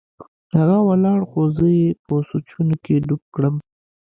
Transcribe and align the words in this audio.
هغه 0.57 0.77
ولاړ 0.89 1.19
خو 1.29 1.41
زه 1.57 1.67
يې 1.79 1.87
په 2.05 2.13
سوچونو 2.29 2.73
کښې 2.83 2.95
ډوب 3.07 3.21
کړم. 3.35 3.55